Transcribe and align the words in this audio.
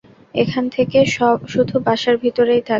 এখন 0.35 0.63
থেকে 0.75 0.97
শুধু 1.53 1.75
বাসার 1.87 2.15
ভিতরেই 2.23 2.61
থাকবে। 2.61 2.69